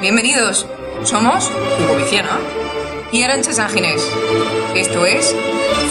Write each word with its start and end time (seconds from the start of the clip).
Bienvenidos. 0.00 0.64
Somos 1.02 1.50
Hugo 1.50 1.96
Viciano 1.96 2.30
y 3.12 3.24
Arancha 3.24 3.52
Sánchez. 3.52 4.00
Esto 4.76 5.04
es 5.04 5.34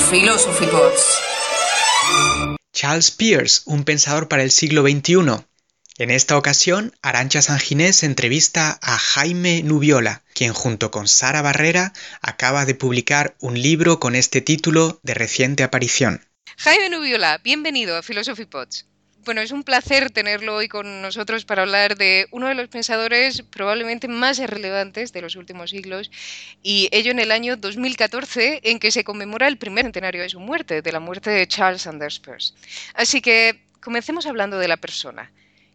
Philosophy 0.10 0.66
Pods. 0.68 1.20
Charles 2.72 3.12
Peirce, 3.12 3.64
un 3.66 3.84
pensador 3.84 4.30
para 4.30 4.44
el 4.44 4.52
siglo 4.52 4.84
XXI. 4.84 5.44
En 5.98 6.12
esta 6.12 6.38
ocasión, 6.38 6.96
Arancha 7.02 7.42
Sanginés 7.42 8.04
entrevista 8.04 8.80
a 8.82 8.98
Jaime 8.98 9.62
Nubiola, 9.64 10.24
quien 10.34 10.54
junto 10.54 10.90
con 10.90 11.10
Sara 11.10 11.42
Barrera 11.42 11.92
acaba 12.22 12.66
de 12.66 12.76
publicar 12.76 13.36
un 13.42 13.62
libro 13.62 14.00
con 14.00 14.16
este 14.16 14.40
título 14.40 15.02
de 15.04 15.16
reciente 15.16 15.64
aparición. 15.64 16.26
Jaime 16.56 16.90
Nubiola, 16.90 17.40
bienvenido 17.44 17.98
a 17.98 18.04
Philosophy 18.04 18.46
Pods. 18.46 18.86
Bueno, 19.28 19.42
es 19.42 19.52
un 19.52 19.66
placer 19.66 20.10
tenerlo 20.10 20.56
hoy 20.56 20.70
con 20.70 21.02
nosotros 21.02 21.44
para 21.44 21.64
hablar 21.64 21.98
de 21.98 22.28
uno 22.32 22.48
de 22.48 22.56
los 22.56 22.70
pensadores 22.70 23.42
probablemente 23.42 24.08
más 24.08 24.38
relevantes 24.38 25.12
de 25.12 25.22
los 25.22 25.36
últimos 25.36 25.72
siglos 25.72 26.10
y 26.64 26.88
ello 26.94 27.12
en 27.12 27.20
el 27.20 27.34
año 27.34 27.58
2014 27.58 28.62
en 28.64 28.80
que 28.80 28.90
se 28.90 29.04
conmemora 29.04 29.50
el 29.50 29.58
primer 29.58 29.84
centenario 29.84 30.22
de 30.22 30.30
su 30.30 30.40
muerte, 30.40 30.82
de 30.82 30.92
la 30.94 31.02
muerte 31.02 31.30
de 31.30 31.46
Charles 31.46 31.82
Sanders 31.82 32.22
Peirce. 32.22 32.54
Así 32.94 33.20
que 33.20 33.60
comencemos 33.82 34.26
hablando 34.26 34.60
de 34.60 34.70
la 34.70 34.78
persona. 34.78 35.30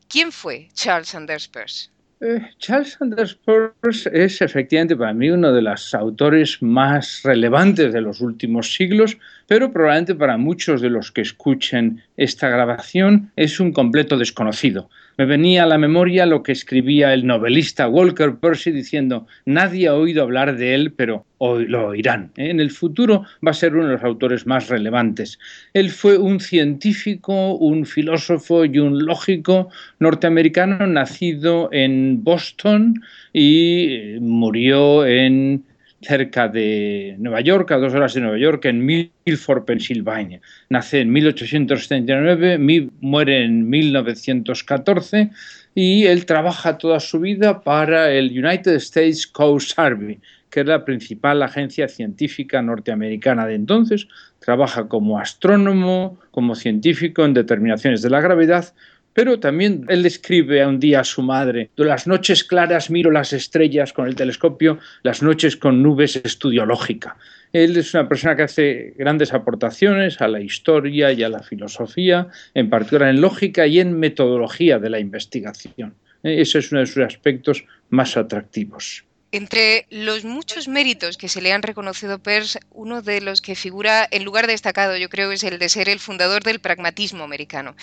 ¿Quién 0.08 0.32
fue 0.32 0.70
Charles 0.72 1.08
Sanders 1.08 1.46
Peirce? 1.46 1.91
Eh, 2.24 2.40
Charles 2.58 2.92
Sanders 2.92 3.34
Peirce 3.34 4.08
es 4.12 4.40
efectivamente 4.42 4.94
para 4.94 5.12
mí 5.12 5.28
uno 5.28 5.52
de 5.52 5.60
los 5.60 5.92
autores 5.92 6.62
más 6.62 7.22
relevantes 7.24 7.92
de 7.92 8.00
los 8.00 8.20
últimos 8.20 8.72
siglos 8.74 9.18
pero 9.48 9.72
probablemente 9.72 10.14
para 10.14 10.38
muchos 10.38 10.80
de 10.80 10.88
los 10.88 11.10
que 11.10 11.22
escuchen 11.22 12.00
esta 12.16 12.48
grabación 12.48 13.32
es 13.34 13.58
un 13.58 13.72
completo 13.72 14.16
desconocido. 14.16 14.88
Me 15.18 15.26
venía 15.26 15.64
a 15.64 15.66
la 15.66 15.78
memoria 15.78 16.26
lo 16.26 16.42
que 16.42 16.52
escribía 16.52 17.12
el 17.12 17.26
novelista 17.26 17.88
Walker 17.88 18.36
Percy 18.36 18.70
diciendo, 18.70 19.26
nadie 19.44 19.88
ha 19.88 19.94
oído 19.94 20.22
hablar 20.22 20.56
de 20.56 20.74
él, 20.74 20.92
pero 20.92 21.26
lo 21.40 21.88
oirán. 21.88 22.30
En 22.36 22.60
el 22.60 22.70
futuro 22.70 23.24
va 23.44 23.50
a 23.50 23.54
ser 23.54 23.74
uno 23.74 23.86
de 23.86 23.94
los 23.94 24.04
autores 24.04 24.46
más 24.46 24.68
relevantes. 24.68 25.38
Él 25.74 25.90
fue 25.90 26.16
un 26.16 26.40
científico, 26.40 27.56
un 27.56 27.84
filósofo 27.84 28.64
y 28.64 28.78
un 28.78 29.04
lógico 29.04 29.68
norteamericano 29.98 30.86
nacido 30.86 31.68
en 31.72 32.22
Boston 32.22 33.02
y 33.32 34.16
murió 34.20 35.04
en 35.04 35.64
cerca 36.02 36.48
de 36.48 37.16
Nueva 37.18 37.40
York, 37.40 37.70
a 37.70 37.78
dos 37.78 37.94
horas 37.94 38.14
de 38.14 38.20
Nueva 38.20 38.38
York, 38.38 38.64
en 38.66 38.84
Milford, 38.84 39.64
Pensilvania. 39.64 40.40
Nace 40.68 41.00
en 41.00 41.12
1839, 41.12 42.58
muere 43.00 43.44
en 43.44 43.68
1914 43.68 45.30
y 45.74 46.04
él 46.04 46.26
trabaja 46.26 46.76
toda 46.76 47.00
su 47.00 47.20
vida 47.20 47.62
para 47.62 48.12
el 48.12 48.30
United 48.30 48.74
States 48.74 49.26
Coast 49.26 49.74
Survey, 49.74 50.18
que 50.50 50.60
es 50.60 50.66
la 50.66 50.84
principal 50.84 51.42
agencia 51.42 51.88
científica 51.88 52.60
norteamericana 52.60 53.46
de 53.46 53.54
entonces. 53.54 54.08
Trabaja 54.38 54.88
como 54.88 55.18
astrónomo, 55.18 56.18
como 56.30 56.54
científico 56.54 57.24
en 57.24 57.32
determinaciones 57.32 58.02
de 58.02 58.10
la 58.10 58.20
gravedad, 58.20 58.74
pero 59.14 59.38
también 59.38 59.84
él 59.88 60.02
describe 60.02 60.62
a 60.62 60.68
un 60.68 60.80
día 60.80 61.00
a 61.00 61.04
su 61.04 61.22
madre, 61.22 61.70
las 61.76 62.06
noches 62.06 62.44
claras 62.44 62.90
miro 62.90 63.10
las 63.10 63.32
estrellas 63.32 63.92
con 63.92 64.06
el 64.06 64.14
telescopio, 64.14 64.78
las 65.02 65.22
noches 65.22 65.56
con 65.56 65.82
nubes 65.82 66.16
estudio 66.16 66.64
lógica. 66.66 67.16
Él 67.52 67.76
es 67.76 67.92
una 67.92 68.08
persona 68.08 68.34
que 68.34 68.42
hace 68.42 68.94
grandes 68.96 69.34
aportaciones 69.34 70.20
a 70.20 70.28
la 70.28 70.40
historia 70.40 71.12
y 71.12 71.22
a 71.22 71.28
la 71.28 71.42
filosofía, 71.42 72.28
en 72.54 72.70
particular 72.70 73.10
en 73.10 73.20
lógica 73.20 73.66
y 73.66 73.78
en 73.78 73.98
metodología 73.98 74.78
de 74.78 74.90
la 74.90 74.98
investigación. 74.98 75.94
Ese 76.22 76.60
es 76.60 76.72
uno 76.72 76.80
de 76.80 76.86
sus 76.86 77.02
aspectos 77.02 77.64
más 77.90 78.16
atractivos. 78.16 79.04
Entre 79.34 79.86
los 79.88 80.26
muchos 80.26 80.68
méritos 80.68 81.16
que 81.16 81.30
se 81.30 81.40
le 81.40 81.54
han 81.54 81.62
reconocido 81.62 82.18
Peirce, 82.18 82.60
uno 82.70 83.00
de 83.00 83.22
los 83.22 83.40
que 83.40 83.54
figura 83.54 84.06
en 84.10 84.24
lugar 84.24 84.46
destacado, 84.46 84.98
yo 84.98 85.08
creo, 85.08 85.32
es 85.32 85.42
el 85.42 85.58
de 85.58 85.70
ser 85.70 85.88
el 85.88 86.00
fundador 86.00 86.42
del 86.42 86.60
pragmatismo 86.60 87.24
americano. 87.24 87.74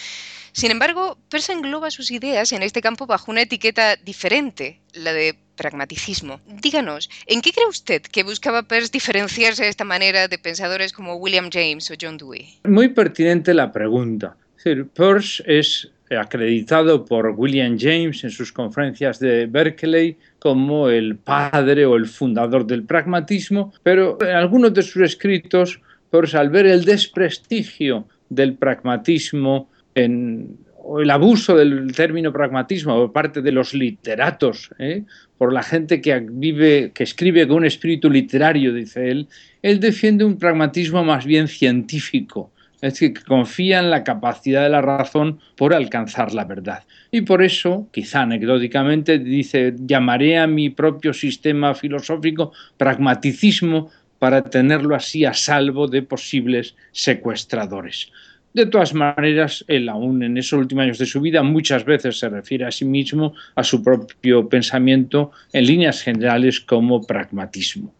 Sin 0.52 0.70
embargo, 0.70 1.18
Peirce 1.28 1.54
engloba 1.54 1.90
sus 1.90 2.12
ideas 2.12 2.52
en 2.52 2.62
este 2.62 2.82
campo 2.82 3.08
bajo 3.08 3.32
una 3.32 3.42
etiqueta 3.42 3.96
diferente, 3.96 4.80
la 4.94 5.12
de 5.12 5.40
pragmaticismo. 5.56 6.40
Díganos, 6.46 7.10
¿en 7.26 7.42
qué 7.42 7.52
cree 7.52 7.68
usted 7.68 8.04
que 8.04 8.22
buscaba 8.22 8.62
Peirce 8.62 8.92
diferenciarse 8.92 9.64
de 9.64 9.70
esta 9.70 9.86
manera 9.86 10.28
de 10.28 10.38
pensadores 10.38 10.94
como 10.94 11.16
William 11.16 11.50
James 11.52 11.90
o 11.90 11.96
John 12.00 12.18
Dewey? 12.18 12.60
Muy 12.64 12.90
pertinente 12.90 13.56
la 13.56 13.72
pregunta. 13.72 14.38
Peirce 14.94 15.44
es 15.48 15.90
acreditado 16.18 17.06
por 17.06 17.34
William 17.38 17.78
James 17.80 18.24
en 18.24 18.31
sus 18.31 18.52
conferencias 18.52 19.20
de 19.20 19.46
Berkeley 19.46 20.18
como 20.40 20.90
el 20.90 21.18
padre 21.18 21.86
o 21.86 21.96
el 21.96 22.08
fundador 22.08 22.66
del 22.66 22.84
pragmatismo, 22.84 23.74
pero 23.84 24.18
en 24.22 24.36
algunos 24.36 24.74
de 24.74 24.81
sus 24.81 25.03
escritos, 25.03 25.80
por 26.09 26.36
al 26.36 26.50
ver 26.50 26.66
el 26.66 26.86
desprestigio 26.86 28.08
del 28.30 28.56
pragmatismo 28.56 29.69
en, 29.94 30.58
o 30.81 31.02
el 31.02 31.09
abuso 31.12 31.56
del 31.56 31.92
término 31.94 32.34
pragmatismo 32.34 32.96
por 32.96 33.12
parte 33.12 33.42
de 33.42 33.52
los 33.52 33.74
literatos, 33.74 34.72
¿eh? 34.80 35.03
por 35.38 35.53
la 35.53 35.62
gente 35.62 36.02
que 36.02 36.19
vive, 36.19 36.92
que 36.94 37.03
escribe 37.03 37.48
con 37.48 37.58
un 37.58 37.66
espíritu 37.66 38.09
literario, 38.09 38.74
dice 38.74 39.12
él, 39.12 39.28
él 39.62 39.80
defiende 39.80 40.24
un 40.24 40.38
pragmatismo 40.38 41.03
más 41.03 41.25
bien 41.25 41.48
científico, 41.48 42.52
es 42.82 43.00
que 43.00 43.14
confía 43.14 43.80
en 43.80 43.90
la 43.90 44.04
capacidad 44.04 44.64
de 44.64 44.70
la 44.70 44.82
razón 44.82 45.40
por 45.56 45.74
alcanzar 45.74 46.34
la 46.34 46.46
verdad. 46.46 46.84
Y 47.12 47.22
por 47.22 47.42
eso, 47.42 47.88
quizá 47.92 48.22
anecdóticamente, 48.22 49.20
dice, 49.20 49.74
llamaré 49.78 50.38
a 50.38 50.48
mi 50.48 50.70
propio 50.70 51.14
sistema 51.14 51.76
filosófico 51.76 52.52
pragmaticismo 52.78 53.90
para 54.20 54.44
tenerlo 54.44 54.96
así 54.96 55.26
a 55.26 55.34
salvo 55.34 55.88
de 55.88 56.02
posibles 56.02 56.76
secuestradores. 56.92 58.12
De 58.54 58.66
todas 58.66 58.94
maneras, 58.94 59.64
él 59.68 59.90
aún 59.90 60.24
en 60.24 60.38
esos 60.38 60.60
últimos 60.60 60.84
años 60.84 60.98
de 60.98 61.06
su 61.06 61.22
vida 61.22 61.44
muchas 61.44 61.86
veces 61.86 62.18
se 62.18 62.30
refiere 62.30 62.66
a 62.66 62.72
sí 62.72 62.84
mismo, 62.84 63.34
a 63.56 63.64
su 63.64 63.84
propio 63.84 64.50
pensamiento, 64.50 65.32
en 65.54 65.68
líneas 65.68 66.02
generales 66.02 66.60
como 66.60 67.06
pragmatismo. 67.06 67.94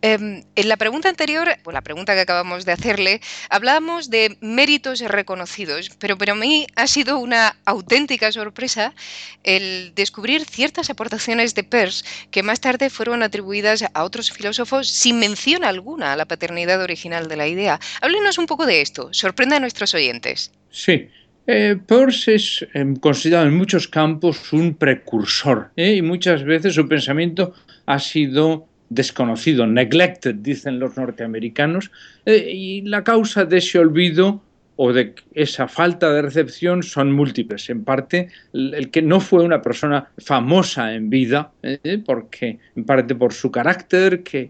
Em, 0.00 0.44
en 0.54 0.68
la 0.68 0.76
pregunta 0.76 1.08
anterior, 1.08 1.48
o 1.64 1.72
la 1.72 1.80
pregunta 1.80 2.14
que 2.14 2.20
acabamos 2.20 2.64
de 2.64 2.72
hacerle, 2.72 3.20
hablábamos 3.50 4.10
de 4.10 4.36
méritos 4.40 5.00
reconocidos, 5.00 5.90
pero 5.98 6.16
para 6.16 6.34
mí 6.34 6.66
ha 6.76 6.86
sido 6.86 7.18
una 7.18 7.56
auténtica 7.64 8.30
sorpresa 8.30 8.94
el 9.42 9.92
descubrir 9.94 10.44
ciertas 10.44 10.90
aportaciones 10.90 11.54
de 11.54 11.64
Peirce 11.64 12.04
que 12.30 12.42
más 12.42 12.60
tarde 12.60 12.90
fueron 12.90 13.22
atribuidas 13.22 13.84
a 13.92 14.04
otros 14.04 14.30
filósofos 14.30 14.88
sin 14.88 15.18
mención 15.18 15.64
alguna 15.64 16.12
a 16.12 16.16
la 16.16 16.26
paternidad 16.26 16.80
original 16.80 17.26
de 17.28 17.36
la 17.36 17.48
idea. 17.48 17.80
Háblenos 18.00 18.38
un 18.38 18.46
poco 18.46 18.66
de 18.66 18.80
esto, 18.80 19.08
sorprenda 19.12 19.56
a 19.56 19.60
nuestros 19.60 19.94
oyentes. 19.94 20.52
Sí, 20.70 21.08
eh, 21.46 21.76
Peirce 21.86 22.34
es 22.34 22.66
em, 22.74 22.94
considerado 22.94 23.48
en 23.48 23.56
muchos 23.56 23.88
campos 23.88 24.52
un 24.52 24.74
precursor 24.74 25.70
¿eh? 25.76 25.94
y 25.94 26.02
muchas 26.02 26.44
veces 26.44 26.74
su 26.74 26.86
pensamiento 26.86 27.54
ha 27.86 27.98
sido 27.98 28.67
desconocido, 28.90 29.66
neglected, 29.66 30.36
dicen 30.36 30.78
los 30.78 30.96
norteamericanos, 30.96 31.90
eh, 32.24 32.50
y 32.52 32.82
la 32.82 33.04
causa 33.04 33.44
de 33.44 33.58
ese 33.58 33.78
olvido 33.78 34.42
o 34.76 34.92
de 34.92 35.14
esa 35.34 35.66
falta 35.66 36.12
de 36.12 36.22
recepción 36.22 36.82
son 36.82 37.12
múltiples. 37.12 37.68
En 37.68 37.82
parte, 37.82 38.28
el 38.52 38.90
que 38.90 39.02
no 39.02 39.18
fue 39.18 39.42
una 39.42 39.60
persona 39.60 40.08
famosa 40.18 40.94
en 40.94 41.10
vida, 41.10 41.50
eh, 41.62 42.00
porque 42.04 42.58
en 42.76 42.84
parte 42.84 43.16
por 43.16 43.32
su 43.32 43.50
carácter, 43.50 44.22
que, 44.22 44.48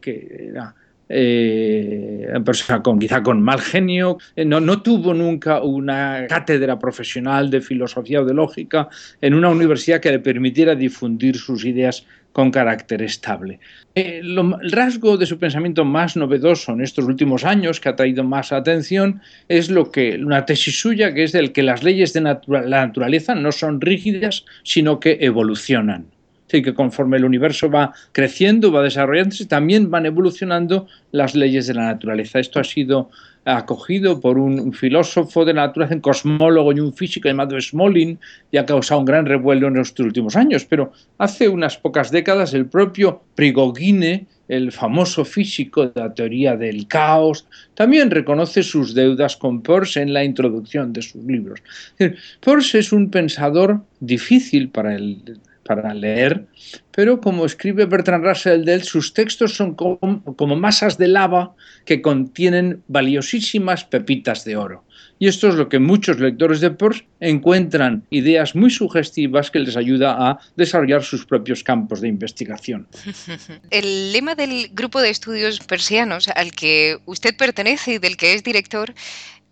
era 0.51 0.75
eh, 1.09 2.27
una 2.29 2.45
persona 2.45 2.83
con, 2.83 2.99
quizá 2.99 3.23
con 3.23 3.41
mal 3.43 3.61
genio, 3.63 4.19
no, 4.37 4.61
no, 4.61 4.83
tuvo 4.83 5.15
nunca 5.15 5.63
una 5.63 6.27
cátedra 6.29 6.79
profesional 6.79 7.49
de 7.49 7.63
filosofía 7.63 8.21
o 8.21 8.27
de 8.27 8.35
lógica 8.35 8.91
en 9.23 9.33
una 9.33 9.49
universidad 9.49 10.01
que 10.01 10.11
le 10.11 10.19
permitiera 10.19 10.75
difundir 10.75 11.39
sus 11.39 11.65
ideas 11.65 12.05
con 12.33 12.51
carácter 12.51 13.03
estable. 13.03 13.59
Eh, 13.95 14.21
el 14.23 14.71
rasgo 14.71 15.17
de 15.17 15.27
su 15.27 15.39
pensamiento 15.39 15.85
más 15.85 16.17
novedoso 16.17 16.73
en 16.73 16.83
estos 16.83 17.05
últimos 17.05 17.45
años, 17.45 17.81
que 17.81 17.89
ha 17.89 17.97
traído 17.97 18.25
más 18.25 18.53
atención, 18.53 19.21
es 19.49 19.71
lo 19.71 19.91
que 19.91 20.17
una 20.17 20.47
tesis 20.47 20.81
suya, 20.81 21.15
que 21.15 21.25
es 21.25 21.33
del 21.33 21.53
que 21.53 21.63
las 21.63 21.83
leyes 21.83 22.13
de 22.13 22.21
la 22.21 22.87
naturaleza 22.87 23.35
no 23.35 23.53
son 23.53 23.81
rígidas, 23.81 24.45
sino 24.63 25.01
que 25.01 25.19
evolucionan. 25.21 26.07
Así 26.49 26.63
que 26.63 26.73
conforme 26.73 27.19
el 27.19 27.27
universo 27.27 27.71
va 27.71 27.93
creciendo, 28.13 28.73
va 28.73 28.83
desarrollándose, 28.83 29.45
también 29.45 29.91
van 29.91 30.07
evolucionando 30.07 30.87
las 31.13 31.35
leyes 31.35 31.67
de 31.67 31.75
la 31.75 31.85
naturaleza. 31.85 32.41
Esto 32.41 32.59
ha 32.59 32.65
sido 32.65 33.11
acogido 33.45 34.21
por 34.21 34.39
un 34.39 34.73
filósofo 34.73 35.45
de 35.45 35.55
la 35.55 35.67
naturaleza, 35.67 35.95
un 35.95 36.01
cosmólogo 36.01 36.73
y 36.73 36.81
un 36.81 36.93
físico 36.95 37.29
llamado 37.29 37.61
Smolin 37.61 38.19
y 38.51 38.57
ha 38.57 38.67
causado 38.67 39.01
un 39.01 39.07
gran 39.07 39.27
revuelo 39.27 39.69
en 39.69 39.75
los 39.75 39.99
últimos 39.99 40.37
años. 40.37 40.65
Pero 40.65 40.93
hace 41.19 41.49
unas 41.49 41.77
pocas 41.77 42.11
décadas 42.11 42.55
el 42.55 42.67
propio 42.67 43.23
Prigogine, 43.35 44.27
el 44.49 44.73
famoso 44.73 45.27
físico 45.27 45.87
de 45.87 46.01
la 46.01 46.15
teoría 46.15 46.57
del 46.57 46.89
caos, 46.89 47.47
también 47.75 48.11
reconoce 48.11 48.63
sus 48.63 48.95
deudas 48.95 49.37
con 49.37 49.63
Peirce 49.63 50.01
en 50.01 50.15
la 50.15 50.25
introducción 50.25 50.95
de 50.95 51.03
sus 51.03 51.23
libros. 51.25 51.61
Peirce 52.41 52.79
es 52.79 52.93
un 52.93 53.11
pensador 53.11 53.83
difícil 54.01 54.71
para 54.71 54.95
el 54.95 55.23
para 55.69 55.93
leer, 55.93 56.47
pero 56.91 57.21
como 57.21 57.45
escribe 57.45 57.85
Bertrand 57.85 58.25
Russell 58.25 58.65
de 58.65 58.75
él, 58.75 58.83
sus 58.83 59.13
textos 59.13 59.55
son 59.55 59.75
como, 59.75 60.25
como 60.35 60.57
masas 60.57 60.97
de 60.97 61.09
lava 61.09 61.55
que 61.85 62.01
contienen 62.01 62.83
valiosísimas 62.89 63.85
pepitas 63.85 64.45
de 64.45 64.57
oro. 64.57 64.85
Y 65.21 65.27
esto 65.27 65.49
es 65.49 65.57
lo 65.57 65.69
que 65.69 65.79
muchos 65.79 66.21
lectores 66.21 66.61
de 66.61 66.71
Peirce 66.71 67.05
encuentran 67.21 68.05
ideas 68.11 68.55
muy 68.55 68.71
sugestivas 68.71 69.51
que 69.51 69.59
les 69.59 69.77
ayuda 69.77 70.17
a 70.19 70.39
desarrollar 70.57 71.03
sus 71.03 71.27
propios 71.27 71.65
campos 71.65 72.01
de 72.01 72.09
investigación. 72.09 72.87
El 73.71 74.13
lema 74.13 74.35
del 74.35 74.71
grupo 74.73 75.01
de 75.01 75.11
estudios 75.11 75.59
persianos 75.61 76.29
al 76.29 76.53
que 76.53 76.99
usted 77.05 77.37
pertenece 77.37 77.95
y 77.95 77.99
del 77.99 78.17
que 78.17 78.35
es 78.35 78.45
director 78.45 78.95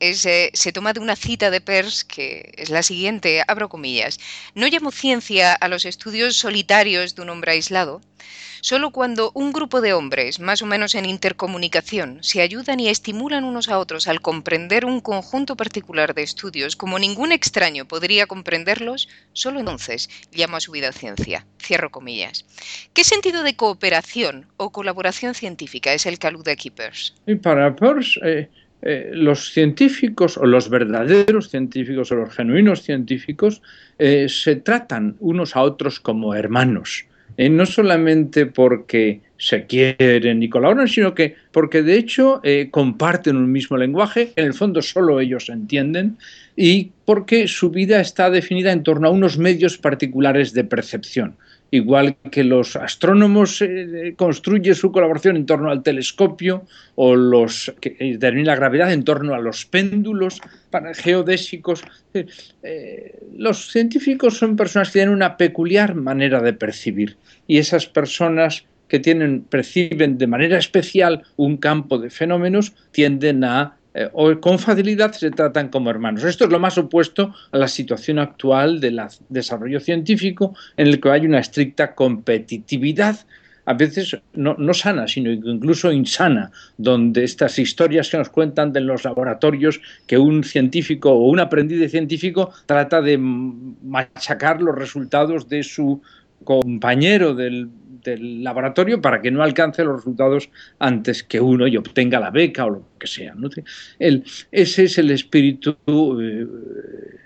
eh, 0.01 0.51
se 0.53 0.73
toma 0.73 0.93
de 0.93 1.01
una 1.01 1.17
cita 1.17 1.51
de 1.51 1.61
Peirce 1.61 2.05
que 2.07 2.53
es 2.57 2.71
la 2.71 2.83
siguiente, 2.83 3.43
abro 3.47 3.69
comillas. 3.69 4.19
No 4.55 4.67
llamo 4.67 4.91
ciencia 4.91 5.55
a 5.55 5.69
los 5.69 5.85
estudios 5.85 6.37
solitarios 6.37 7.15
de 7.15 7.23
un 7.23 7.31
hombre 7.31 7.53
aislado, 7.53 8.01
solo 8.61 8.91
cuando 8.91 9.31
un 9.35 9.53
grupo 9.53 9.81
de 9.81 9.93
hombres, 9.93 10.41
más 10.41 10.61
o 10.61 10.67
menos 10.67 10.95
en 10.95 11.07
intercomunicación, 11.07 12.19
se 12.23 12.43
ayudan 12.43 12.81
y 12.81 12.89
estimulan 12.89 13.45
unos 13.45 13.69
a 13.69 13.79
otros 13.79 14.07
al 14.07 14.21
comprender 14.21 14.85
un 14.85 15.01
conjunto 15.01 15.57
particular 15.57 16.15
de 16.15 16.23
estudios 16.23 16.77
como 16.77 16.99
ningún 16.99 17.33
extraño 17.33 17.87
podría 17.87 18.27
comprenderlos, 18.27 19.09
solo 19.33 19.61
entonces 19.61 20.11
llamo 20.33 20.57
a 20.57 20.61
su 20.61 20.73
vida 20.73 20.93
ciencia. 20.93 21.47
Cierro 21.63 21.91
comillas. 21.91 22.45
¿Qué 22.93 23.05
sentido 23.05 23.43
de 23.43 23.57
cooperación 23.57 24.47
o 24.57 24.73
colaboración 24.73 25.35
científica 25.35 25.93
es 25.93 26.05
el 26.05 26.19
que 26.19 26.27
alude 26.27 26.53
aquí 26.53 26.71
Peirce? 26.71 27.15
Para 27.43 27.75
Peirce... 27.75 28.21
Eh, 28.23 28.51
eh, 28.83 29.11
los 29.13 29.53
científicos 29.53 30.37
o 30.37 30.45
los 30.45 30.69
verdaderos 30.69 31.49
científicos 31.49 32.13
o 32.13 32.17
los 32.17 32.35
genuinos 32.35 32.83
científicos 32.83 33.63
eh, 33.99 34.27
se 34.29 34.57
tratan 34.57 35.17
unos 35.21 35.57
a 35.57 35.63
otros 35.63 35.99
como 35.99 36.35
hermanos. 36.35 37.07
Eh, 37.39 37.49
no 37.49 37.67
solamente 37.67 38.47
porque 38.47 39.21
se 39.39 39.67
quieren 39.67 40.43
y 40.43 40.49
colaboran, 40.49 40.89
sino 40.89 41.15
que 41.15 41.35
porque 41.53 41.83
de 41.83 41.97
hecho 41.97 42.41
comparten 42.71 43.37
un 43.37 43.53
mismo 43.53 43.77
lenguaje, 43.77 44.33
en 44.37 44.47
el 44.47 44.55
fondo 44.55 44.81
solo 44.81 45.21
ellos 45.21 45.51
entienden, 45.51 46.17
y 46.55 46.93
porque 47.05 47.47
su 47.49 47.71
vida 47.71 48.01
está 48.01 48.31
definida 48.31 48.73
en 48.73 48.83
torno 48.83 49.09
a 49.09 49.11
unos 49.11 49.37
medios 49.37 49.77
particulares 49.77 50.55
de 50.55 50.65
percepción 50.65 51.37
igual 51.71 52.17
que 52.31 52.45
los 52.45 52.77
astrónomos 52.77 53.61
eh, 53.63 54.15
construyen 54.17 54.75
su 54.75 54.93
colaboración 54.93 55.37
en 55.37 55.47
torno 55.47 55.71
al 55.71 55.83
telescopio 55.83 56.65
o 56.95 57.17
los 57.17 57.75
que 57.81 57.91
determinan 57.91 58.47
la 58.47 58.57
gravedad 58.57 58.93
en 58.93 59.05
torno 59.05 59.35
a 59.35 59.41
los 59.41 59.67
péndulos 59.67 60.41
geodésicos. 60.95 61.83
Eh, 62.63 63.19
los 63.37 63.71
científicos 63.71 64.39
son 64.39 64.57
personas 64.57 64.89
que 64.89 65.01
tienen 65.01 65.15
una 65.15 65.37
peculiar 65.37 65.95
manera 65.95 66.41
de 66.41 66.53
percibir 66.53 67.17
y 67.47 67.59
esas 67.59 67.87
personas 67.87 68.65
que 68.89 69.01
tienen 69.01 69.43
perciben 69.43 70.19
de 70.19 70.27
manera 70.27 70.59
especial 70.59 71.23
un 71.37 71.57
campo 71.57 71.99
de 71.99 72.11
fenómenos 72.11 72.73
tienden 72.93 73.45
a 73.45 73.76
eh, 73.97 74.11
o 74.13 74.39
con 74.41 74.59
facilidad 74.59 75.13
se 75.13 75.31
tratan 75.31 75.71
como 75.71 75.89
hermanos. 75.89 76.23
Esto 76.23 76.45
es 76.45 76.51
lo 76.51 76.59
más 76.59 76.77
opuesto 76.77 77.35
a 77.51 77.57
la 77.57 77.67
situación 77.67 78.19
actual 78.19 78.79
del 78.79 79.01
desarrollo 79.31 79.81
científico 79.81 80.55
en 80.77 80.89
el 80.89 81.01
que 81.01 81.11
hay 81.11 81.25
una 81.25 81.39
estricta 81.39 81.95
competitividad 81.95 83.17
a 83.67 83.75
veces 83.75 84.17
no, 84.35 84.55
no, 84.59 84.73
sana, 84.73 85.09
sino 85.09 85.31
incluso 85.33 85.91
insana, 85.91 86.53
donde 86.79 87.25
estas 87.25 87.59
historias 87.59 88.09
que 88.09 88.17
nos 88.17 88.29
cuentan 88.29 88.73
de 88.73 88.81
los 88.81 89.03
laboratorios, 89.03 89.81
que 90.07 90.19
un 90.19 90.45
científico 90.45 91.11
o 91.11 91.29
un 91.29 91.41
aprendiz 91.41 91.81
de 91.81 91.89
científico 91.89 92.53
trata 92.67 93.03
de 93.03 93.19
machacar 93.19 94.63
los 94.63 94.77
resultados 94.77 95.49
de 95.49 95.65
su 95.65 96.01
compañero 96.45 97.35
del 97.35 97.69
del 98.07 98.43
laboratorio 98.43 99.01
para 99.01 99.21
que 99.21 99.31
no 99.31 99.43
alcance 99.43 99.85
los 99.85 99.97
resultados 99.97 100.49
antes 100.79 101.23
que 101.23 101.41
uno 101.41 101.67
y 101.67 101.77
obtenga 101.77 102.19
la 102.19 102.31
beca 102.31 102.65
o 102.65 102.71
lo 102.71 102.89
que 102.99 103.07
sea. 103.07 103.35
El, 103.99 104.25
ese 104.51 104.85
es 104.85 104.99
el 104.99 105.11
espíritu 105.11 105.77
eh, 106.21 106.47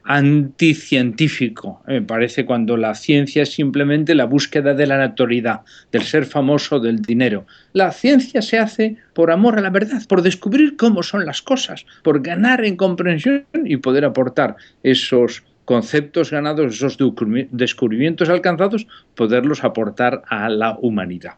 anticientífico, 0.04 1.82
me 1.86 2.02
parece, 2.02 2.44
cuando 2.44 2.76
la 2.76 2.94
ciencia 2.94 3.44
es 3.44 3.52
simplemente 3.52 4.14
la 4.14 4.24
búsqueda 4.24 4.74
de 4.74 4.86
la 4.86 4.98
naturalidad, 4.98 5.60
del 5.92 6.02
ser 6.02 6.24
famoso, 6.26 6.80
del 6.80 7.00
dinero. 7.02 7.46
La 7.72 7.92
ciencia 7.92 8.42
se 8.42 8.58
hace 8.58 8.96
por 9.14 9.30
amor 9.30 9.58
a 9.58 9.62
la 9.62 9.70
verdad, 9.70 10.02
por 10.08 10.22
descubrir 10.22 10.76
cómo 10.76 11.02
son 11.02 11.24
las 11.24 11.42
cosas, 11.42 11.86
por 12.02 12.22
ganar 12.22 12.64
en 12.64 12.76
comprensión 12.76 13.44
y 13.64 13.76
poder 13.76 14.04
aportar 14.04 14.56
esos 14.82 15.44
conceptos 15.70 16.32
ganados, 16.32 16.74
esos 16.74 16.98
descubrimientos 17.52 18.28
alcanzados, 18.28 18.88
poderlos 19.14 19.62
aportar 19.62 20.24
a 20.28 20.48
la 20.48 20.76
humanidad. 20.80 21.34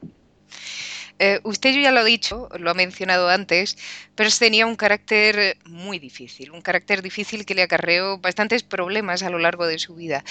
Eh, 1.19 1.38
usted 1.43 1.79
ya 1.79 1.93
lo 1.93 2.00
ha 2.00 2.05
dicho, 2.05 2.49
lo 2.58 2.70
ha 2.70 2.75
mencionado 2.75 3.29
antes, 3.29 3.76
pero 4.14 4.31
tenía 4.38 4.67
un 4.67 4.75
carácter 4.75 5.58
muy 5.67 5.99
difícil, 5.99 6.50
un 6.50 6.62
carácter 6.62 7.02
difícil 7.02 7.44
que 7.44 7.55
le 7.55 7.61
acarreó 7.61 8.17
bastantes 8.17 8.62
problemas 8.62 9.23
a 9.23 9.29
lo 9.29 9.38
largo 9.38 9.67
de 9.67 9.79
su 9.79 9.94
vida. 9.96 10.25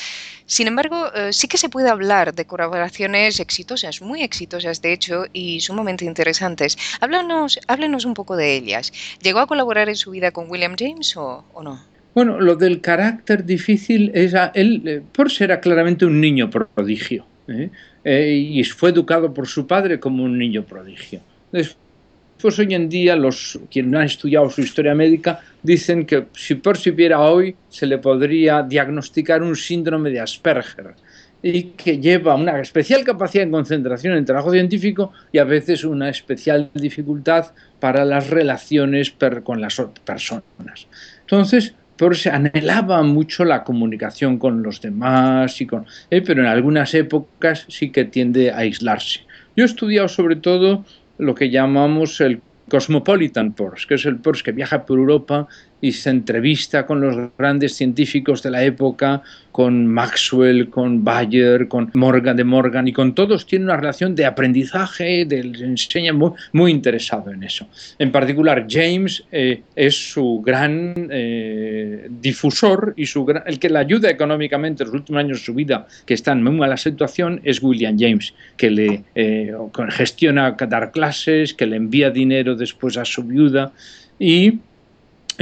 Sin 0.48 0.66
embargo, 0.66 1.14
eh, 1.14 1.32
sí 1.32 1.48
que 1.48 1.60
se 1.60 1.70
puede 1.70 1.92
hablar 1.92 2.34
de 2.34 2.46
colaboraciones 2.46 3.40
exitosas, 3.40 4.02
muy 4.02 4.24
exitosas 4.24 4.82
de 4.82 4.94
hecho, 4.94 5.26
y 5.32 5.62
sumamente 5.62 6.06
interesantes. 6.06 6.76
Háblanos, 7.02 7.60
háblenos 7.68 8.06
un 8.06 8.16
poco 8.16 8.36
de 8.36 8.56
ellas. 8.56 8.92
¿Llegó 9.22 9.42
a 9.42 9.46
colaborar 9.46 9.90
en 9.90 9.96
su 9.96 10.10
vida 10.10 10.32
con 10.32 10.50
William 10.50 10.76
James 10.76 11.16
o 11.16 11.46
no? 11.62 11.91
Bueno, 12.14 12.40
lo 12.42 12.56
del 12.56 12.82
carácter 12.82 13.46
difícil 13.46 14.12
es 14.14 14.34
él, 14.54 14.84
eh, 14.86 15.02
por 15.12 15.32
ser 15.32 15.58
claramente 15.62 16.06
un 16.06 16.20
niño 16.20 16.50
prodigio, 16.50 17.26
¿eh? 17.48 17.70
Eh, 18.04 18.34
y 18.36 18.64
fue 18.64 18.90
educado 18.90 19.34
por 19.34 19.48
su 19.48 19.68
padre 19.68 20.00
como 20.00 20.24
un 20.24 20.38
niño 20.38 20.64
prodigio. 20.64 21.22
Después, 21.52 22.58
hoy 22.60 22.74
en 22.74 22.90
día, 22.90 23.16
los 23.16 23.60
quienes 23.70 23.94
han 23.94 24.06
estudiado 24.06 24.50
su 24.50 24.62
historia 24.62 24.96
médica 24.96 25.40
dicen 25.62 26.06
que 26.06 26.26
si 26.34 26.56
percibiera 26.56 27.20
hoy, 27.22 27.56
se 27.70 27.86
le 27.86 28.00
podría 28.00 28.64
diagnosticar 28.64 29.44
un 29.44 29.56
síndrome 29.56 30.10
de 30.10 30.20
Asperger 30.20 30.96
y 31.44 31.64
que 31.64 32.00
lleva 32.00 32.36
una 32.36 32.60
especial 32.60 33.04
capacidad 33.04 33.46
de 33.46 33.52
concentración 33.52 34.16
en 34.16 34.26
trabajo 34.26 34.52
científico 34.52 35.12
y 35.32 35.38
a 35.38 35.44
veces 35.44 35.84
una 35.84 36.10
especial 36.10 36.70
dificultad 36.74 37.52
para 37.80 38.06
las 38.06 38.30
relaciones 38.30 39.14
con 39.44 39.62
las 39.62 39.82
personas. 40.06 40.88
Entonces, 41.22 41.74
se 42.14 42.30
anhelaba 42.30 43.04
mucho 43.04 43.46
la 43.46 43.64
comunicación 43.64 44.40
con 44.40 44.64
los 44.64 44.82
demás, 44.82 45.62
y 45.62 45.68
con, 45.68 45.86
eh, 46.10 46.22
pero 46.22 46.42
en 46.42 46.48
algunas 46.48 46.94
épocas 46.94 47.66
sí 47.68 47.92
que 47.92 48.06
tiende 48.06 48.52
a 48.52 48.58
aislarse. 48.58 49.22
Yo 49.56 49.64
he 49.64 49.68
estudiado 49.68 50.08
sobre 50.08 50.36
todo 50.36 50.84
lo 51.18 51.36
que 51.36 51.50
llamamos 51.50 52.20
el 52.22 52.42
Cosmopolitan 52.70 53.54
Pors, 53.54 53.86
que 53.86 53.96
es 53.96 54.06
el 54.06 54.16
Pors 54.18 54.44
que 54.44 54.52
viaja 54.52 54.86
por 54.86 54.98
Europa 54.98 55.48
y 55.82 55.92
se 55.92 56.12
entrevista 56.12 56.86
con 56.86 57.02
los 57.02 57.18
grandes 57.38 57.76
científicos 57.76 58.44
de 58.44 58.52
la 58.52 58.64
época, 58.64 59.22
con 59.52 59.88
Maxwell, 59.88 60.70
con 60.70 61.04
Bayer, 61.04 61.68
con 61.68 61.92
Morgan 61.96 62.38
de 62.38 62.44
Morgan 62.44 62.88
y 62.88 62.94
con 62.94 63.14
todos 63.14 63.46
tiene 63.46 63.66
una 63.66 63.76
relación 63.76 64.16
de 64.16 64.26
aprendizaje, 64.26 65.26
de, 65.26 65.40
enseña 65.40 66.14
muy, 66.14 66.72
interesado 66.72 67.32
en 67.32 67.44
eso. 67.44 67.68
En 68.00 68.12
particular, 68.12 68.66
James 68.70 69.24
eh, 69.32 69.62
es 69.76 70.12
su 70.12 70.42
gran 70.46 71.10
eh, 71.12 72.08
difusor 72.10 72.94
y 72.96 73.06
su 73.06 73.26
el 73.46 73.60
que 73.60 73.70
le 73.70 73.80
ayuda 73.80 74.10
económicamente 74.10 74.84
en 74.84 74.90
los 74.90 74.96
últimos 74.96 75.20
años 75.20 75.40
de 75.40 75.46
su 75.46 75.54
vida, 75.54 75.88
que 76.06 76.14
está 76.14 76.32
en 76.32 76.44
muy 76.44 76.54
mala 76.54 76.78
situación, 76.78 77.42
es 77.44 77.62
William 77.62 77.98
James, 78.00 78.34
que 78.56 78.70
le 78.70 79.04
eh, 79.16 79.54
gestiona 79.90 80.52
dar 80.52 80.92
clases, 80.92 81.54
que 81.54 81.66
le 81.66 81.76
envía 81.76 82.10
dinero 82.10 82.56
después 82.56 82.98
a 82.98 83.06
su 83.06 83.24
viuda 83.24 83.72
y 84.20 84.60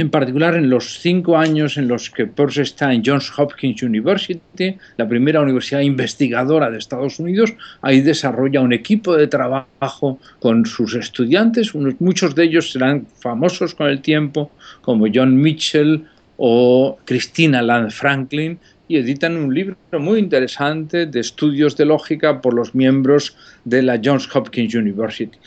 en 0.00 0.08
particular 0.08 0.54
en 0.54 0.70
los 0.70 0.98
cinco 0.98 1.36
años 1.36 1.76
en 1.76 1.86
los 1.86 2.08
que 2.08 2.26
Peirce 2.26 2.62
está 2.62 2.92
en 2.94 3.02
Johns 3.04 3.30
Hopkins 3.36 3.82
University, 3.82 4.74
la 4.96 5.06
primera 5.06 5.42
universidad 5.42 5.80
investigadora 5.80 6.70
de 6.70 6.78
Estados 6.78 7.18
Unidos, 7.18 7.52
ahí 7.82 8.00
desarrolla 8.00 8.62
un 8.62 8.72
equipo 8.72 9.14
de 9.14 9.26
trabajo 9.26 10.18
con 10.38 10.64
sus 10.64 10.94
estudiantes, 10.94 11.74
muchos 11.98 12.34
de 12.34 12.44
ellos 12.44 12.72
serán 12.72 13.06
famosos 13.20 13.74
con 13.74 13.88
el 13.88 14.00
tiempo, 14.00 14.50
como 14.80 15.06
John 15.12 15.36
Mitchell 15.36 16.06
o 16.38 16.98
Christina 17.04 17.60
Land 17.60 17.90
Franklin, 17.90 18.58
y 18.90 18.96
editan 18.96 19.36
un 19.36 19.54
libro 19.54 19.76
muy 19.92 20.18
interesante 20.18 21.06
de 21.06 21.20
estudios 21.20 21.76
de 21.76 21.84
lógica 21.84 22.40
por 22.40 22.54
los 22.54 22.74
miembros 22.74 23.36
de 23.64 23.82
la 23.82 24.00
Johns 24.02 24.28
Hopkins 24.34 24.74
University 24.74 25.38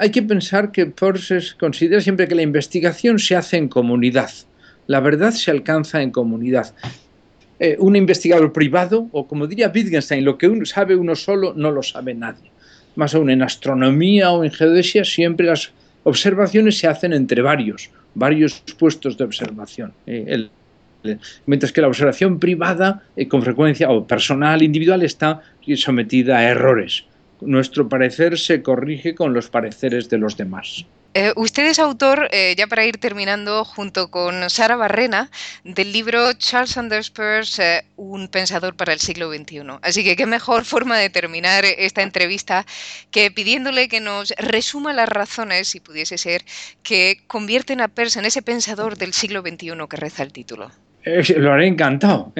hay 0.00 0.10
que 0.10 0.22
pensar 0.22 0.72
que 0.72 0.86
Peirce 0.86 1.40
considera 1.58 2.00
siempre 2.00 2.26
que 2.26 2.34
la 2.34 2.40
investigación 2.40 3.18
se 3.18 3.36
hace 3.36 3.58
en 3.58 3.68
comunidad. 3.68 4.30
La 4.86 4.98
verdad 5.00 5.30
se 5.32 5.50
alcanza 5.50 6.00
en 6.00 6.10
comunidad. 6.10 6.74
Eh, 7.58 7.76
un 7.78 7.96
investigador 7.96 8.50
privado, 8.50 9.08
o 9.12 9.28
como 9.28 9.46
diría 9.46 9.70
Wittgenstein, 9.74 10.24
lo 10.24 10.38
que 10.38 10.48
uno 10.48 10.64
sabe 10.64 10.96
uno 10.96 11.14
solo 11.14 11.52
no 11.54 11.70
lo 11.70 11.82
sabe 11.82 12.14
nadie. 12.14 12.50
Más 12.96 13.14
aún 13.14 13.28
en 13.28 13.42
astronomía 13.42 14.30
o 14.30 14.42
en 14.42 14.50
geodesia 14.50 15.04
siempre 15.04 15.44
las 15.44 15.70
observaciones 16.04 16.78
se 16.78 16.86
hacen 16.86 17.12
entre 17.12 17.42
varios, 17.42 17.90
varios 18.14 18.64
puestos 18.78 19.18
de 19.18 19.24
observación. 19.24 19.92
Eh, 20.06 20.48
mientras 21.46 21.72
que 21.72 21.80
la 21.80 21.88
observación 21.88 22.38
privada, 22.38 23.02
eh, 23.16 23.28
con 23.28 23.42
frecuencia, 23.42 23.90
o 23.90 24.06
personal, 24.06 24.62
individual, 24.62 25.02
está 25.02 25.42
sometida 25.76 26.38
a 26.38 26.48
errores. 26.48 27.04
Nuestro 27.40 27.88
parecer 27.88 28.38
se 28.38 28.62
corrige 28.62 29.14
con 29.14 29.32
los 29.32 29.48
pareceres 29.48 30.10
de 30.10 30.18
los 30.18 30.36
demás. 30.36 30.84
Eh, 31.12 31.32
usted 31.34 31.66
es 31.66 31.80
autor, 31.80 32.28
eh, 32.30 32.54
ya 32.56 32.68
para 32.68 32.86
ir 32.86 32.98
terminando, 32.98 33.64
junto 33.64 34.12
con 34.12 34.48
Sara 34.48 34.76
Barrena, 34.76 35.28
del 35.64 35.92
libro 35.92 36.32
Charles 36.34 36.70
Sanders 36.70 37.10
Peirce, 37.10 37.84
Un 37.96 38.28
pensador 38.28 38.76
para 38.76 38.92
el 38.92 39.00
siglo 39.00 39.28
XXI. 39.28 39.78
Así 39.82 40.04
que 40.04 40.14
qué 40.14 40.26
mejor 40.26 40.64
forma 40.64 40.96
de 40.98 41.10
terminar 41.10 41.64
esta 41.64 42.02
entrevista 42.02 42.64
que 43.10 43.32
pidiéndole 43.32 43.88
que 43.88 43.98
nos 44.00 44.32
resuma 44.38 44.92
las 44.92 45.08
razones, 45.08 45.68
si 45.68 45.80
pudiese 45.80 46.16
ser, 46.16 46.44
que 46.84 47.20
convierten 47.26 47.80
a 47.80 47.88
Peirce 47.88 48.20
en 48.20 48.26
ese 48.26 48.42
pensador 48.42 48.96
del 48.96 49.12
siglo 49.12 49.40
XXI 49.40 49.72
que 49.88 49.96
reza 49.96 50.22
el 50.22 50.32
título. 50.32 50.70
Lo 51.04 51.52
haré 51.52 51.66
encantado. 51.66 52.32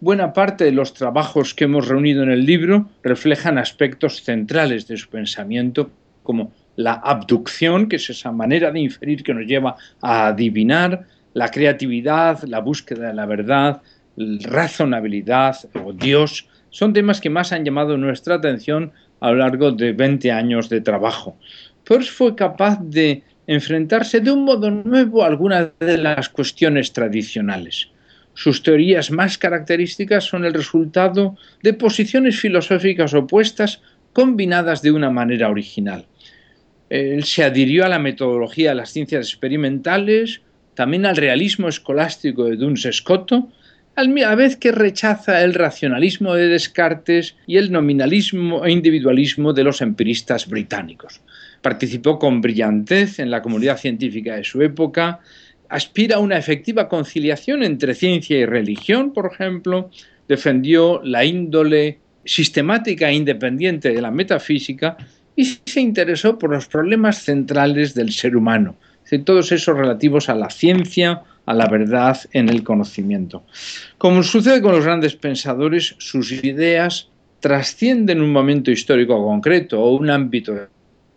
Buena 0.00 0.32
parte 0.32 0.64
de 0.64 0.72
los 0.72 0.94
trabajos 0.94 1.52
que 1.54 1.64
hemos 1.64 1.86
reunido 1.86 2.22
en 2.22 2.30
el 2.30 2.46
libro 2.46 2.88
reflejan 3.02 3.58
aspectos 3.58 4.22
centrales 4.22 4.88
de 4.88 4.96
su 4.96 5.10
pensamiento, 5.10 5.90
como 6.22 6.52
la 6.76 6.94
abducción, 6.94 7.86
que 7.86 7.96
es 7.96 8.08
esa 8.08 8.32
manera 8.32 8.70
de 8.70 8.80
inferir 8.80 9.22
que 9.22 9.34
nos 9.34 9.44
lleva 9.44 9.76
a 10.00 10.28
adivinar, 10.28 11.06
la 11.34 11.50
creatividad, 11.50 12.42
la 12.44 12.60
búsqueda 12.60 13.08
de 13.08 13.14
la 13.14 13.26
verdad, 13.26 13.82
razonabilidad 14.16 15.56
o 15.84 15.92
Dios, 15.92 16.48
son 16.70 16.92
temas 16.92 17.20
que 17.20 17.30
más 17.30 17.52
han 17.52 17.64
llamado 17.64 17.98
nuestra 17.98 18.36
atención 18.36 18.92
a 19.20 19.30
lo 19.32 19.36
largo 19.36 19.70
de 19.70 19.92
20 19.92 20.32
años 20.32 20.68
de 20.70 20.80
trabajo. 20.80 21.36
Peirce 21.86 22.10
fue 22.10 22.34
capaz 22.34 22.78
de 22.80 23.22
enfrentarse 23.46 24.20
de 24.20 24.30
un 24.30 24.44
modo 24.44 24.70
nuevo 24.70 25.22
a 25.22 25.26
algunas 25.26 25.68
de 25.78 25.98
las 25.98 26.28
cuestiones 26.28 26.92
tradicionales. 26.92 27.90
Sus 28.34 28.62
teorías 28.62 29.10
más 29.10 29.38
características 29.38 30.24
son 30.24 30.44
el 30.44 30.54
resultado 30.54 31.36
de 31.62 31.74
posiciones 31.74 32.40
filosóficas 32.40 33.12
opuestas 33.14 33.82
combinadas 34.12 34.82
de 34.82 34.92
una 34.92 35.10
manera 35.10 35.50
original. 35.50 36.06
Él 36.88 37.24
se 37.24 37.44
adhirió 37.44 37.84
a 37.84 37.88
la 37.88 37.98
metodología 37.98 38.70
de 38.70 38.76
las 38.76 38.90
ciencias 38.90 39.28
experimentales, 39.28 40.40
también 40.74 41.06
al 41.06 41.16
realismo 41.16 41.68
escolástico 41.68 42.44
de 42.44 42.56
Duns 42.56 42.88
Scott, 42.90 43.32
a 43.96 44.04
la 44.04 44.34
vez 44.34 44.56
que 44.56 44.72
rechaza 44.72 45.42
el 45.42 45.54
racionalismo 45.54 46.34
de 46.34 46.48
Descartes 46.48 47.36
y 47.46 47.58
el 47.58 47.70
nominalismo 47.70 48.64
e 48.64 48.72
individualismo 48.72 49.52
de 49.52 49.64
los 49.64 49.82
empiristas 49.82 50.48
británicos. 50.48 51.20
Participó 51.60 52.18
con 52.18 52.40
brillantez 52.40 53.18
en 53.18 53.30
la 53.30 53.42
comunidad 53.42 53.76
científica 53.76 54.36
de 54.36 54.44
su 54.44 54.62
época, 54.62 55.20
aspira 55.70 56.16
a 56.16 56.18
una 56.20 56.36
efectiva 56.36 56.88
conciliación 56.88 57.62
entre 57.62 57.94
ciencia 57.94 58.38
y 58.38 58.44
religión, 58.44 59.12
por 59.12 59.30
ejemplo, 59.32 59.90
defendió 60.28 61.00
la 61.02 61.24
índole 61.24 62.00
sistemática 62.24 63.08
e 63.08 63.14
independiente 63.14 63.90
de 63.90 64.02
la 64.02 64.10
metafísica 64.10 64.96
y 65.34 65.44
se 65.64 65.80
interesó 65.80 66.38
por 66.38 66.50
los 66.50 66.66
problemas 66.66 67.22
centrales 67.22 67.94
del 67.94 68.12
ser 68.12 68.36
humano, 68.36 68.76
todos 69.24 69.50
esos 69.50 69.76
relativos 69.76 70.28
a 70.28 70.34
la 70.34 70.50
ciencia, 70.50 71.22
a 71.46 71.54
la 71.54 71.66
verdad 71.66 72.18
en 72.32 72.48
el 72.48 72.62
conocimiento. 72.62 73.44
Como 73.98 74.22
sucede 74.22 74.60
con 74.60 74.72
los 74.72 74.84
grandes 74.84 75.16
pensadores, 75.16 75.96
sus 75.98 76.30
ideas 76.32 77.08
trascienden 77.40 78.20
un 78.20 78.32
momento 78.32 78.70
histórico 78.70 79.24
concreto 79.24 79.80
o 79.80 79.96
un 79.96 80.10
ámbito 80.10 80.68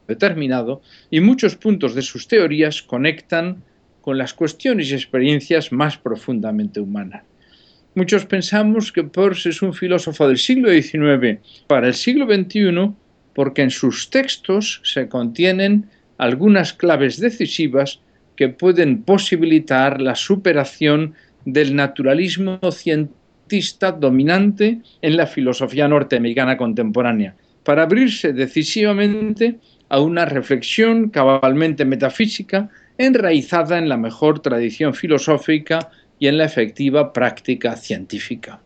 determinado 0.08 0.82
y 1.12 1.20
muchos 1.20 1.56
puntos 1.56 1.96
de 1.96 2.02
sus 2.02 2.28
teorías 2.28 2.82
conectan 2.82 3.64
con 4.04 4.18
las 4.18 4.34
cuestiones 4.34 4.92
y 4.92 4.96
experiencias 4.96 5.72
más 5.72 5.98
profundamente 5.98 6.82
humanas. 6.82 7.24
Muchos 7.96 8.26
pensamos 8.26 8.92
que 8.92 9.04
Peirce 9.04 9.50
es 9.50 9.62
un 9.62 9.74
filósofo 9.74 10.28
del 10.28 10.38
siglo 10.38 10.70
XIX 10.70 11.40
para 11.68 11.88
el 11.88 11.94
siglo 11.94 12.26
XXI 12.26 12.92
porque 13.34 13.62
en 13.62 13.72
sus 13.72 14.10
textos 14.10 14.82
se 14.84 15.08
contienen 15.08 15.86
algunas 16.18 16.74
claves 16.74 17.18
decisivas 17.18 18.02
que 18.36 18.50
pueden 18.50 19.04
posibilitar 19.04 20.02
la 20.02 20.16
superación 20.16 21.14
del 21.46 21.74
naturalismo 21.74 22.60
cientista 22.72 23.94
dominante 23.94 24.82
en 25.02 25.16
la 25.16 25.28
filosofía 25.28 25.88
norteamericana 25.88 26.58
contemporánea, 26.58 27.36
para 27.64 27.84
abrirse 27.84 28.34
decisivamente 28.34 29.60
a 29.88 30.02
una 30.02 30.26
reflexión 30.26 31.10
cabalmente 31.10 31.86
metafísica 31.86 32.70
enraizada 32.98 33.78
en 33.78 33.90
la 33.90 33.98
mejor 33.98 34.40
tradición 34.40 34.94
filosófica 34.94 35.90
y 36.20 36.28
en 36.28 36.38
la 36.38 36.46
efectiva 36.46 37.12
práctica 37.14 37.76
científica. 37.76 38.62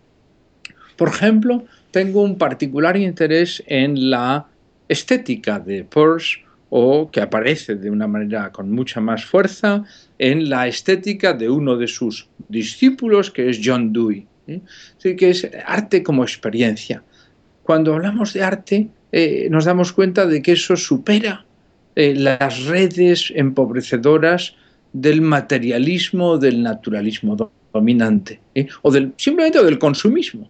Por 0.95 1.09
ejemplo, 1.09 1.65
tengo 1.91 2.21
un 2.21 2.37
particular 2.37 2.97
interés 2.97 3.63
en 3.67 4.09
la 4.09 4.47
estética 4.87 5.59
de 5.59 5.83
Peirce 5.83 6.39
o 6.69 7.09
que 7.09 7.21
aparece 7.21 7.75
de 7.75 7.89
una 7.89 8.07
manera 8.07 8.51
con 8.51 8.71
mucha 8.71 8.99
más 8.99 9.23
fuerza 9.23 9.85
en 10.19 10.49
la 10.49 10.67
estética 10.67 11.33
de 11.33 11.49
uno 11.49 11.77
de 11.77 11.87
sus 11.87 12.27
discípulos, 12.49 13.31
que 13.31 13.49
es 13.49 13.61
John 13.63 13.93
Dewey. 13.93 14.27
Así 14.97 15.15
que 15.15 15.29
es 15.29 15.49
arte 15.65 16.03
como 16.03 16.23
experiencia. 16.23 17.03
Cuando 17.63 17.93
hablamos 17.93 18.33
de 18.33 18.43
arte, 18.43 18.87
eh, 19.11 19.47
nos 19.49 19.65
damos 19.65 19.93
cuenta 19.93 20.25
de 20.25 20.41
que 20.41 20.53
eso 20.53 20.75
supera 20.75 21.46
eh, 21.99 22.13
las 22.13 22.65
redes 22.65 23.33
empobrecedoras 23.35 24.53
del 24.93 25.19
materialismo, 25.19 26.37
del 26.37 26.61
naturalismo 26.61 27.35
dominante, 27.73 28.39
¿eh? 28.53 28.67
o 28.83 28.91
del, 28.91 29.13
simplemente 29.17 29.63
del 29.63 29.79
consumismo. 29.79 30.47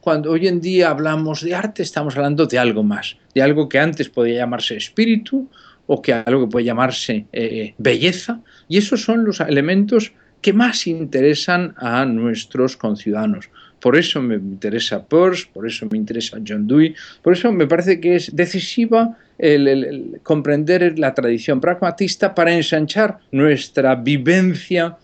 Cuando 0.00 0.30
hoy 0.30 0.48
en 0.48 0.62
día 0.62 0.88
hablamos 0.88 1.42
de 1.42 1.54
arte, 1.54 1.82
estamos 1.82 2.16
hablando 2.16 2.46
de 2.46 2.58
algo 2.58 2.82
más, 2.82 3.18
de 3.34 3.42
algo 3.42 3.68
que 3.68 3.78
antes 3.78 4.08
podía 4.08 4.38
llamarse 4.38 4.78
espíritu 4.78 5.46
o 5.86 6.00
que 6.00 6.14
algo 6.14 6.46
que 6.46 6.52
puede 6.52 6.64
llamarse 6.64 7.26
eh, 7.34 7.74
belleza, 7.76 8.40
y 8.66 8.78
esos 8.78 9.02
son 9.02 9.26
los 9.26 9.40
elementos 9.40 10.12
que 10.40 10.54
más 10.54 10.86
interesan 10.86 11.74
a 11.76 12.06
nuestros 12.06 12.78
conciudadanos. 12.78 13.50
Por 13.78 13.94
eso 13.94 14.22
me 14.22 14.36
interesa 14.36 15.04
Peirce, 15.06 15.50
por 15.52 15.66
eso 15.66 15.86
me 15.90 15.98
interesa 15.98 16.38
John 16.46 16.66
Dewey, 16.66 16.94
por 17.20 17.34
eso 17.34 17.52
me 17.52 17.66
parece 17.66 18.00
que 18.00 18.16
es 18.16 18.34
decisiva 18.34 19.18
el 19.38 20.20
comprender 20.22 20.98
la 20.98 21.14
tradición 21.14 21.60
pragmatista 21.60 22.34
para 22.34 22.52
ensanchar 22.52 23.20
nuestra 23.30 23.94
vivencia 23.94 24.96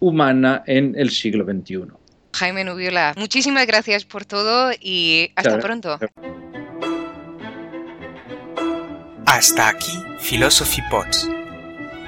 humana 0.00 0.62
en 0.66 0.94
el 0.96 1.10
siglo 1.10 1.44
XXI. 1.44 1.84
Jaime 2.34 2.64
Nubiola, 2.64 3.14
muchísimas 3.16 3.64
gracias 3.66 4.04
por 4.04 4.24
todo 4.24 4.72
y 4.80 5.30
hasta 5.36 5.60
pronto. 5.60 6.00
Hasta 9.26 9.68
aquí 9.68 9.92
Philosophy 10.20 10.82
Pods. 10.90 11.28